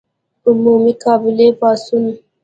[0.47, 2.03] عمومي قبایلي پاڅون.